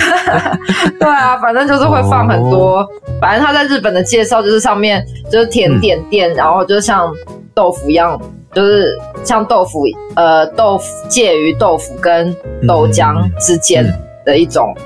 [1.00, 2.88] 对啊，反正就是会放很多，
[3.20, 7.12] 反正他在日本的介绍就是上面就是甜点店，然后就像
[7.54, 8.20] 豆腐一样，
[8.54, 9.84] 就是像豆腐，
[10.16, 12.34] 呃，豆腐介于豆腐跟
[12.66, 13.86] 豆浆之间
[14.26, 14.82] 的一种嗯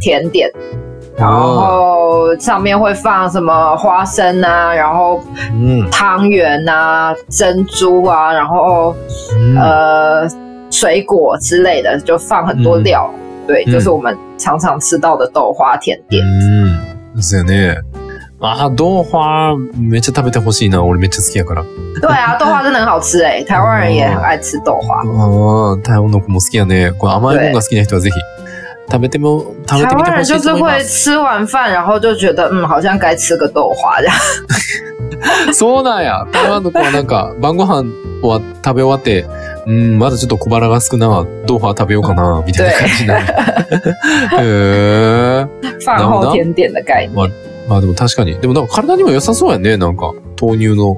[0.00, 0.50] 甜点。
[1.16, 5.20] 然后上面会放什么花生啊，然后
[5.52, 5.90] うん。
[5.90, 8.96] 汤圆啊、珍珠啊，然后
[9.32, 10.28] うん呃
[10.70, 13.08] 水果之类的，就放很多料。
[13.46, 16.24] 对，嗯就是我们常常吃到的豆花甜点。
[16.24, 16.66] う
[17.16, 17.22] ん。
[17.22, 17.76] そうやね。
[18.40, 20.82] ああ、豆花めっちゃ食べてほしいな。
[20.82, 21.62] 俺めっちゃ好きやから。
[22.00, 24.96] 对啊，豆花真的很好吃 哎、台湾人也很爱吃豆花。
[25.04, 26.90] ああ、台湾の子も好きやね。
[26.98, 28.16] これ甘いものが好きな人はぜひ
[28.91, 30.79] 食べても、食べ台てみてほし湾人就是いと思います。
[30.79, 34.15] 会吃完饭，然后就觉得嗯，好像该吃个豆花这样。
[35.53, 36.25] そうなんや。
[36.31, 37.83] 台湾の子はなんか、晩ご飯
[38.21, 39.25] は食べ終わって、
[39.67, 43.25] うん、まだちょっと小腹がすくな、豆花食べようかな、みたいな感じになる。
[44.39, 45.47] へえ。
[45.85, 47.31] 饭后甜点的概念。
[47.67, 48.39] まあでも確かに。
[48.39, 49.77] でもなんか体にも良さそうやね。
[49.77, 50.97] なんか、豆乳の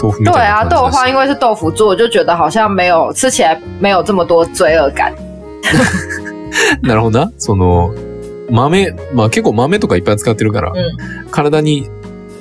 [0.00, 0.82] 豆腐み对啊，たいな感じだし。
[0.82, 5.12] 豆花因为是豆腐做，就觉得好像没有吃起来没有这么多罪恶感。
[6.82, 7.32] なるほどな。
[7.38, 7.94] その、
[8.50, 11.88] 豆、まあ結構豆とかいっぱい使ってるから、うん体に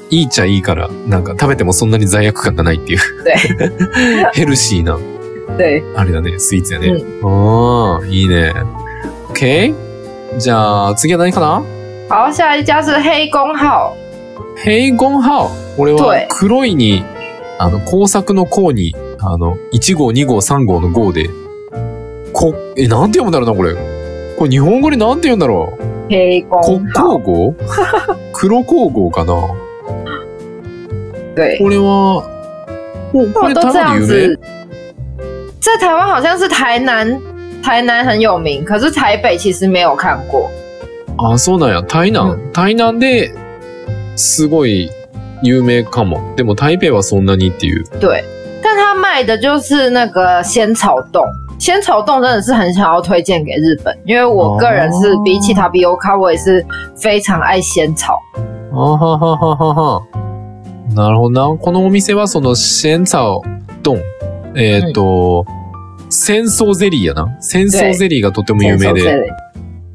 [0.10, 3.00] いいっちゃいいから、なんか食べてもそんなに罪悪感がないっていう。
[4.34, 4.98] ヘルシーな、
[5.58, 7.02] 对，あれだね、スイーツやね。
[7.24, 8.54] ああ、いいね。
[9.30, 9.74] OK?
[10.38, 11.64] じゃあ、次は何かな？
[12.10, 13.96] 好，下一家是黑公号。
[14.58, 15.50] ヘイゴンハオ。
[15.78, 17.06] 俺は对黒いに、
[17.58, 21.30] あの、工作の項に、あの、1号、2号、3号の号で、
[22.34, 23.76] こ、え、なんて読むんだろうな、これ。
[24.42, 25.84] これ日本語でなんて言うんだろう？
[26.10, 27.56] 黒号，光号？
[28.34, 29.36] 黒光号かな？
[31.36, 32.26] 对，これは、
[33.14, 34.36] お、これ台湾样で有名？
[34.36, 34.40] 子。
[35.60, 37.22] 在台湾好像是台南，
[37.62, 40.50] 台南很有名，可是台北其实没有看过。
[41.18, 41.84] あ、そうなんや。
[41.84, 42.36] 台南？
[42.52, 43.30] 台南で、
[44.16, 44.90] すごい
[45.44, 46.20] 有名かも。
[46.36, 47.84] でも台北はそんなにっていう。
[48.00, 48.24] 对，
[48.64, 51.24] 但他卖的就是那个仙草冻。
[51.62, 58.16] 仙草冻真的是很想要推荐给日本，因为我个人是哦比起塔比欧卡，我也是非常爱仙草。
[58.72, 60.02] あははははは。
[60.96, 61.56] なるほどな。
[61.56, 63.44] このお店はそのシェンツァオ
[63.84, 64.02] ドン。
[64.56, 65.46] えっ、と、
[66.10, 67.28] 戦争ゼリーやな。
[67.40, 69.30] 戦争ゼリーがとても有名で。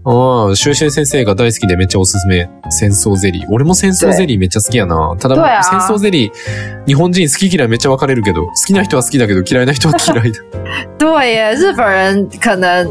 [0.06, 2.48] 对ああ、シュウシュウ先生が大好きでめっちゃおすすめ。
[2.70, 3.46] 戦争ゼリー。
[3.50, 5.16] 俺も戦争ゼリーめっちゃ好きやな。
[5.18, 10.40] ただ、对啊戦争ゼリー、日本人好き嫌いめっちゃ分かれるけど、好きな人は好きだけど嫌いな人は嫌いだ。
[10.98, 12.86] 对耶，日本人可能，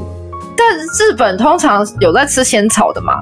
[0.58, 3.21] 但日本通常有在吃仙草的吗？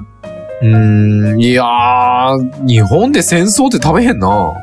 [0.63, 4.53] うーん、いやー、日本で戦争って食べへんな。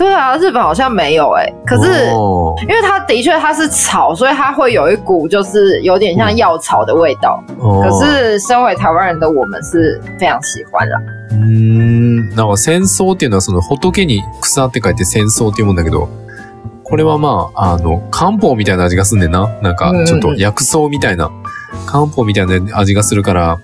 [0.00, 1.50] 对啊，日本好像没有哎。
[1.64, 7.42] 可是哦因为它的确它是草，所以它会有一股就是有点像药草的味道。
[7.58, 11.00] 哦可是身为台湾人的我们是非常喜欢啦。
[11.30, 16.08] うーん、なんか戦争っていうのはその仏に草って書いて戦争って読むんだけど、
[16.84, 19.48] これはまあ、あの、漢方みたいな味がすんねんな。
[19.60, 21.32] なんか、ちょっと薬草みたいな、
[21.84, 23.58] 漢方みたいな味がするから、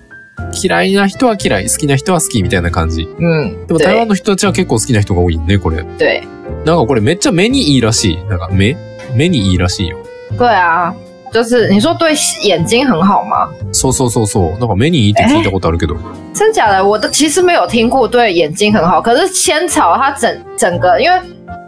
[0.60, 3.08] 嫌いな人は嫌い、好きな人は好きみたいな感じ。
[3.18, 5.84] 嗯，でも台湾对の人たちは結構好きな人が多いね、これ。
[5.98, 6.22] 对
[6.64, 8.16] なんかこれめっちゃ目にいいらしい。
[8.28, 8.76] なんか目
[9.14, 9.98] 目にいいらしいよ。
[10.36, 10.92] 对啊，
[11.32, 13.48] 就是你说对眼睛很好吗？
[13.72, 14.58] そうそうそうそう。
[14.58, 15.96] なんか目にいいって聞いたことあるけど。
[16.34, 19.00] 真假的，我都其实没有听过对眼睛很好。
[19.00, 21.20] 可是仙草它整整个，因为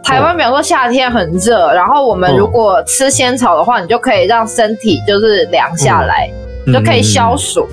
[0.03, 6.29] 台湾比方说夏天很热，然后我们嗯如果吃仙草的话，你就可以让身体就是凉下来，
[6.71, 7.67] 就可以消暑。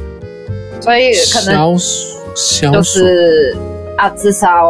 [0.81, 2.19] 所以可能消暑。
[2.35, 2.99] 消就暑。
[3.01, 3.57] 是
[3.99, 4.63] 阿兹沙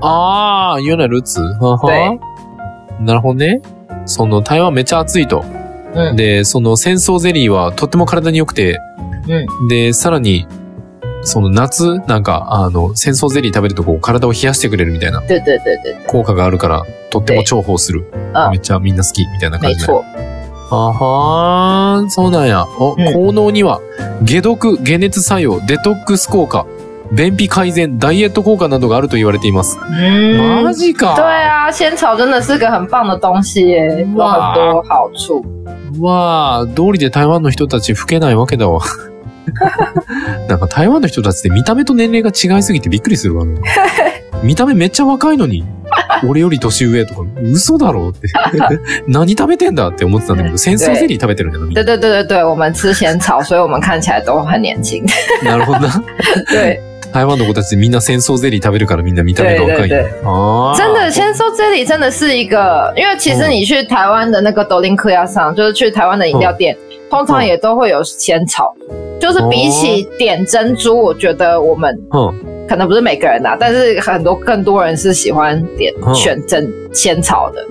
[0.00, 1.40] ああ、原来如此。
[1.60, 2.18] はは对
[3.00, 3.60] なるほどね。
[4.04, 5.44] その台湾めっちゃ暑いと。
[5.94, 8.78] 嗯で、その戦争ゼリーはとっても体に良くて、
[9.28, 10.46] 嗯で、さらに、
[11.22, 15.22] その夏、なんか、あの、戦争ゼリー食べるとこう体を冷やしてくれるみたいな
[16.06, 18.04] 効果があるから、とっても重宝する。
[18.12, 19.92] うんめっちゃみんな好きみたいな感じで。
[20.70, 22.66] あはー、そうなんや。
[22.78, 23.80] お、うん効能には、
[24.26, 26.66] 解毒、解熱作用、デトックス効果、
[27.12, 29.78] 便秘改善、ダイエット効果などがあると言われています。
[29.90, 31.14] 嗯マジか。
[31.14, 35.44] 对啊，仙草真的是个很棒的东西耶，有哇很多好处。
[35.98, 38.80] うわあ、道理で台湾の人たち老けないわけだわ。
[40.48, 43.44] なんか台湾の人たちって見た目と年齢が違いすぎてびっくりするわ。
[44.42, 45.64] 見た目めっちゃ若いのに、
[46.28, 48.28] 俺より年上とか、嘘だろって。
[49.08, 51.84] 何食べてんだって思ってたんだけど、戦争ゼリー食べてるんだよ、对な。
[51.84, 55.04] 对对对对，我们吃仙草，所以我们看起来都很年轻。
[55.42, 56.02] なるほどな。
[56.50, 56.80] 对，
[57.12, 59.88] 台湾の子たちみんな戦争ゼリー食べるからみんな見た目が若い。
[59.88, 66.76] 对对あー真的，先说这里真的是一个，因为其实你去台湾的那个斗林克亚上，就是去台湾的饮料店，
[67.10, 68.74] 通常也都会有仙草。
[69.18, 72.55] 就是比起点珍珠，我觉得我们うん。
[72.68, 77.66] 可能不是每个人呐、但是很多更多人是喜欢点嗯选真仙草的，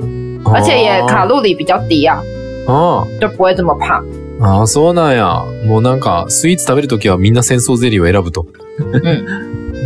[0.53, 2.21] 而且也卡路里比较低啊，
[2.67, 4.03] あー就不会这么胖。
[4.39, 5.43] あー、そうなんや。
[5.65, 8.45] もうなんか、スイーツ食べるときはみんな戦争ゼリーを選ぶと。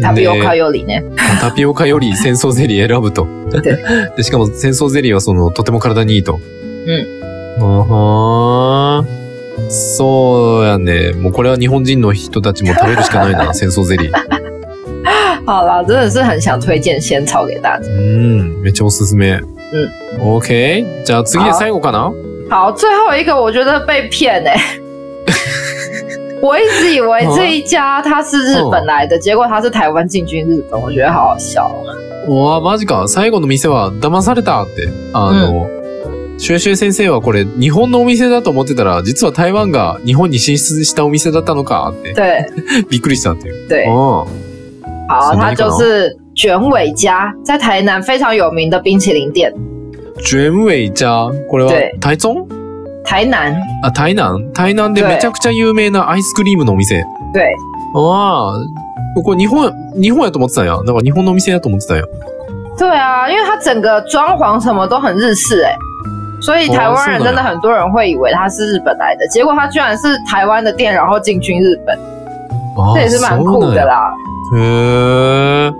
[0.01, 1.03] タピオカでよりね。
[1.39, 3.27] タピオカより戦争ゼリー選ぶと。
[3.51, 3.77] で
[4.17, 6.39] で、しかも戦争ゼリーはその、とても体にいいと。
[6.87, 7.63] うん。
[7.63, 9.05] あはー
[9.69, 11.11] そうやね。
[11.11, 14.11] もうこれは日本人の人たちも食べるしかないな、 戦争ゼリー。
[15.49, 17.87] 好啦，真的是很想推荐仙草给大家。
[17.87, 19.41] うん、めっちゃおすすめ。
[19.41, 20.37] うん。
[20.37, 21.03] OK。
[21.03, 22.13] じゃあ次で最後かな
[22.51, 24.55] 好，最后一个我觉得被骗哎、
[26.43, 31.67] 我一直以为这一家它是日本来的，结果它是台湾进军日本，我觉得好好笑。
[32.27, 33.07] うわ、マジか。
[33.07, 34.87] 最後の店は騙されたって。
[35.13, 35.67] あの、
[36.37, 42.13] シュエシュエ先生はこれ日本のお店だと思ってたら、実は台湾が日本に進出したお店だったのかって。
[42.13, 42.45] 对
[42.87, 43.67] びっくりしたっていう。
[43.67, 44.27] 对，あ
[45.09, 49.51] 好，它就是卷尾家，在台南非常有名的冰淇淋店。
[49.51, 50.21] あ。
[50.21, 52.45] ジュエムウェイじゃあ、これは对台中？
[53.05, 57.03] 台南，あ、台南台南でめちゃくちゃ有名なアイスクリームのお店。
[57.33, 57.55] 对
[57.95, 60.75] ああ、これ日本、日本やと思ってたんや。
[60.83, 62.03] なんか日本のお店やと思ってたんや。
[62.77, 65.75] 对啊，因为它整个装潢什么都很日式哎、
[66.41, 71.97] 所以台湾人真的很多人会以为它是日本来的，结果它居然是台湾的店，然后进军日本，
[72.77, 74.13] あ这也是蛮酷的啦。
[74.55, 75.71] へえ。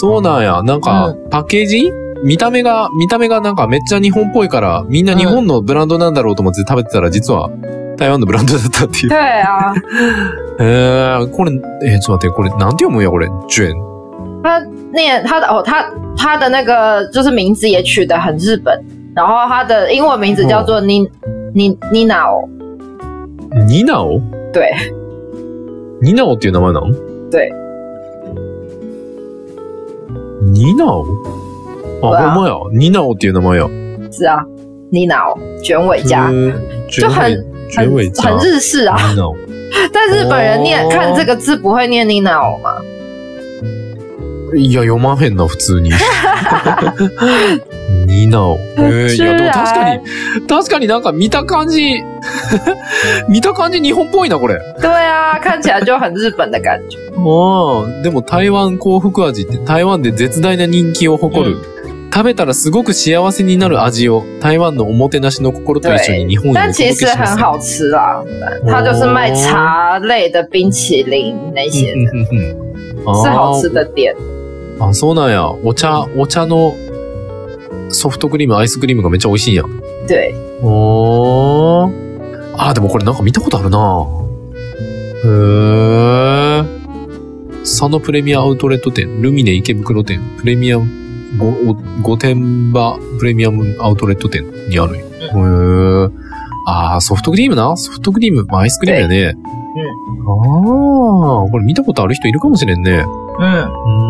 [0.00, 0.62] そうなんや。
[0.62, 1.90] なんか、パッケージ？
[2.22, 7.50] 見た目が、見た目がなんかめっちゃ日本っぽいから、みんな日本のブランドなんだろうと思って食べてたら、実は
[7.98, 9.08] 台湾のブランドだったっていう。
[9.10, 9.74] 对啊，
[10.58, 11.52] へえ、これ、
[11.82, 13.28] えーちょっと待って、これなんて読むんや、これ？
[13.48, 13.74] ジュエン。
[14.42, 14.60] 他
[14.92, 15.84] 念他的哦，他
[16.16, 18.78] 他的那个就是名字也取得很日本，
[19.14, 21.00] 然后他的英文名字叫做妮
[21.54, 22.48] 妮妮娜哦，
[23.68, 24.20] ニナオ
[24.52, 24.70] 对。
[26.02, 26.92] ニナオっていう名前なの？
[27.30, 27.50] 对，
[30.52, 31.04] ニナオ？
[32.02, 32.54] あ、ほんまや。
[32.72, 33.66] ニナオっていう名前や。
[34.10, 34.44] 是啊，
[34.92, 36.52] 妮娜哦，卷尾家，へー
[36.90, 38.96] ジュエンウェイジュエンウェイ很日式啊。
[39.10, 39.34] ニナオ。
[39.92, 42.80] 但日本人念、哦看这个字不会念妮娜哦吗？
[44.56, 45.90] いや、読まへんな、普通に。
[48.06, 48.56] ニナオ。
[48.78, 50.00] えーいや、でも確かに、
[50.46, 52.04] 確かになんか見た感じ、
[53.28, 54.58] 見た感じ日本っぽいな、これ。
[54.80, 56.98] 对啊，看起来就很日本的感觉。
[57.16, 61.56] ああ、でも台湾幸福味って台湾で絶大な人気を誇る。
[62.12, 67.06] 食べたらすごく幸せになる味を台湾のおもてなしの心と一緒に日本へお但其实。
[67.06, 68.22] 很好吃啦，
[68.68, 72.08] 它就是卖茶类的冰淇淋那些的，
[73.20, 73.84] 是好吃的
[74.78, 75.52] あ、そうなんや。
[75.64, 76.74] お茶、お茶の
[77.88, 79.64] ソフトクリーム、アイスクリームがめっちゃ美味しいんや。
[80.06, 82.03] 对，おー。
[82.56, 84.06] あー、でもこれなんか見たことあるな
[85.24, 86.84] へー。
[87.60, 90.86] 佐野プレミアアウトレット店、ルミネ池袋店、プレミアム、
[91.38, 91.50] ご
[92.02, 95.04] 御殿場プレミアムアウトレット店にあるんや。
[95.04, 96.10] へー。
[96.66, 99.34] あー、ソフトクリームなソフトクリーム、まあ、アイスクリームやね。
[99.36, 103.04] あー、これ見たことある人いるかもしれんね。
[103.40, 103.68] 嗯，う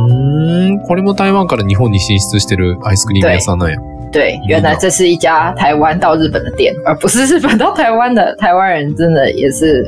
[0.09, 3.79] ーん、これも台湾から日本に進出してるアイスクリーム屋さんなんや。
[4.15, 8.33] 对，原来这是一家台湾到日本的店，而不是日本到台湾的。
[8.37, 9.85] 台湾人真的也是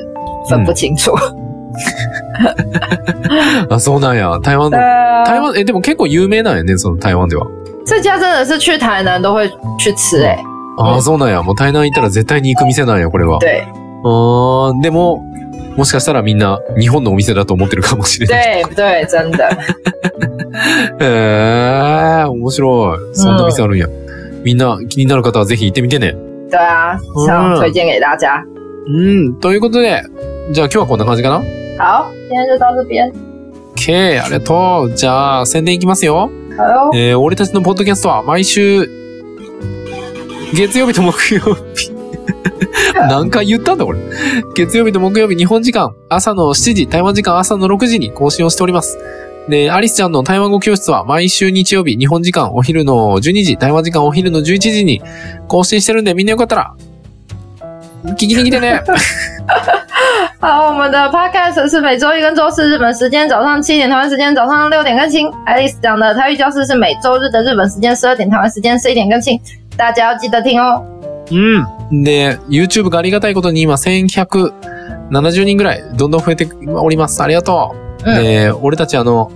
[0.50, 1.12] 分不清楚。
[3.70, 4.38] あ、そうなんや。
[4.42, 7.46] 台湾の台湾、え、でも結構有名なんやね、その台湾では。
[7.86, 10.36] 这家真的是去台南都会去吃哎、
[10.78, 11.40] ああ、うんそうなんや。
[11.42, 13.38] もう台南行ったら絶対に行く店なんや、これは。
[13.38, 13.62] 对
[14.02, 15.22] あーでも、
[15.76, 18.64] もしかしたらみんな日本のお店だと思ってるかもしれない。
[18.64, 19.38] 对对，真的。
[20.98, 22.98] へ えー、面白い。
[23.12, 23.86] そんな店あるんや。
[24.46, 26.14] みんな気になる方はぜひ行ってみてね。
[26.52, 28.44] 对啊，这样推荐给大家。
[28.86, 28.90] う
[29.30, 30.04] ん、ということで、
[30.52, 31.38] じゃあ今日はこんな感じかな？
[31.76, 33.12] 好，今天就到这边。
[33.74, 34.94] ?OK、ありがとう。
[34.94, 36.30] じゃあ宣伝いきますよ。
[36.94, 38.88] えー、俺たちのポッドキャストは毎週、
[40.54, 41.40] 月曜日と木曜
[41.74, 41.90] 日。
[43.10, 43.98] 何回言ったんだこれ。
[44.54, 48.96] 月曜日と木曜日日本時間朝の7時、台湾時間朝の6時に更新をしております。
[49.48, 55.00] で、アリスちゃんの台湾語教室は毎週日曜日、日本時間お昼の12時、台湾時間お昼の11時に
[55.46, 56.74] 更新してるんでみんなよかったら、
[58.04, 58.82] 聞きに来てね。
[60.40, 65.28] 好，我们的 podcast 是每周一跟周四日本时间早上七点，台湾时间早上六点更新。
[65.44, 69.40] 爱丽丝讲的台语教室是每周日的日本时间十二点，台湾时间十一点更新，
[69.76, 70.82] 大家要记得听哦。
[71.30, 72.02] うん。
[72.02, 77.22] で、YouTube がありがたいことに今1170人ぐらいどんどん増えております。
[77.22, 77.85] ありがとう。
[78.06, 79.30] うんで、俺たちあの、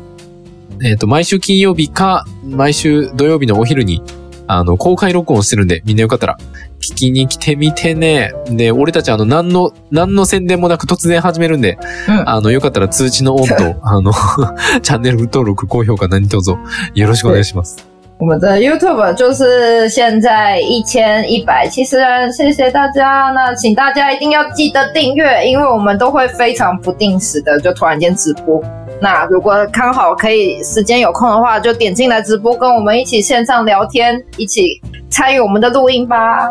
[0.83, 4.03] えっ、と、毎週金曜日か、毎週土曜日のお昼に、
[4.47, 6.39] あの、公開録音してるんで、みんなよかったら、
[6.81, 8.33] 聞きに来てみてね。
[8.47, 14.13] で、俺たちあの、何の、何の宣伝もなく突然始めるんで、うんあの、よかったら通知のオンと、 あの、
[14.83, 16.53] チャンネル登録、高評価何卒
[16.95, 17.90] よろしくお願いします。
[18.20, 23.32] 我们的 YouTube 就是现在一千一百七十人，谢谢大家。
[23.36, 28.64] 那请大家一定要记得订阅，因为我们都会非常不定时的就突然间直播。
[29.02, 36.50] 那如果刚好可以时间有空的话，就点进来直播，跟我们一起线上聊天，一起参与我们的录音吧。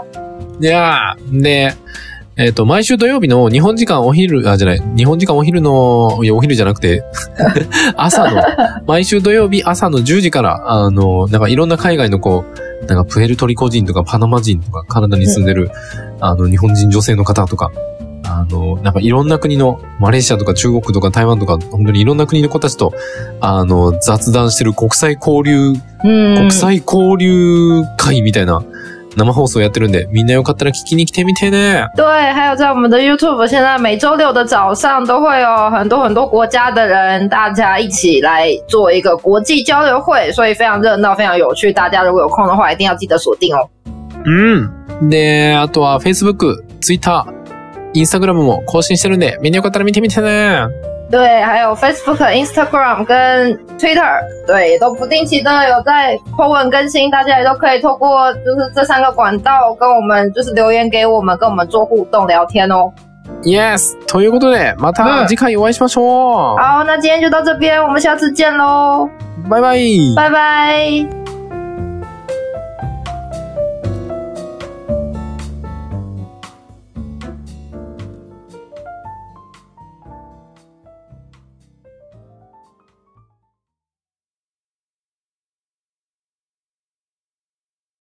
[0.60, 1.72] いやーで、
[2.39, 7.03] えっ、と、毎週土曜日の日本時間お昼、あ、じゃない、日本時間お昼の、いや、お昼じゃなくて、
[7.97, 8.41] 朝の、
[8.87, 12.45] 毎週土曜日朝の10時から、あの、なんかいろんな海外のこ
[12.81, 15.69] う、なんかプエルトリコ人とかパナマ人とかカナダに住んでる、
[16.21, 17.71] あの、日本人女性の方とか、
[18.23, 22.93] あの、なんかいろんな国の、マレーシアとか中国とか台湾とか、本当にいろんな国の子たちと、
[23.41, 25.73] あの、雑談してる国際交流
[26.03, 28.63] 嗯国際交流会みたいな
[29.19, 31.85] 生放送やってるんで、みんなよかったら聞きに来てみてね。
[31.95, 41.73] 对，还有在我们的 YouTube，现在每周六的早上都会有很多很多国家的人，大家一起来做一个国际交流会，所以非常热闹，非常有趣。
[41.73, 43.67] 大家如果有空的话，一定要记得锁定哦。
[44.25, 45.09] うん。
[45.09, 47.25] で、あとは Facebook、Twitter、
[47.93, 50.88] Instagram も更新してるんで、みんなよかったら見てみてね。
[51.10, 62.90] 对，还有 Facebook、Instagram 跟 Twitter，对，也都不定期的有在 po 文更新，大家也都可以透过就是这三个管道跟我们就是留言给我们，跟我们做互动聊天哦。
[63.42, 63.94] Yes!
[64.06, 66.58] ということで、また次回お会いしましょう。
[66.58, 69.08] 好，那今天就到这边，我们下次见喽，
[69.48, 70.14] バイバイ。
[70.16, 71.17] 拜拜。